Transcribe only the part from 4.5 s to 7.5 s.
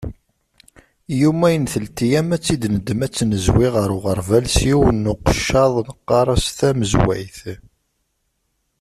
s yiwen n uqeccaḍ neqqar-as tamezwayt.